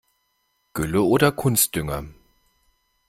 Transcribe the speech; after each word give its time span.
Gülle 0.73 1.01
oder 1.03 1.31
Kunstdünger? 1.31 2.05